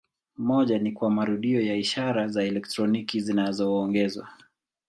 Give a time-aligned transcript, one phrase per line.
[0.37, 4.29] Moja ni kwa marudio ya ishara za elektroniki zinazoongezwa.